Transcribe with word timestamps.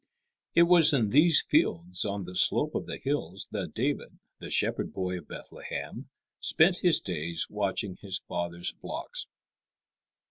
It 0.55 0.63
was 0.63 0.93
in 0.95 1.09
these 1.09 1.43
fields 1.43 2.05
on 2.05 2.23
the 2.23 2.35
slope 2.35 2.73
of 2.73 2.87
the 2.87 2.97
hills 2.97 3.47
that 3.51 3.75
David, 3.75 4.17
the 4.39 4.49
shepherd 4.49 4.93
boy 4.93 5.19
of 5.19 5.27
Bethlehem, 5.27 6.09
spent 6.39 6.79
his 6.79 6.99
days 6.99 7.45
watching 7.51 7.97
his 7.97 8.17
father's 8.17 8.71
flocks. 8.71 9.27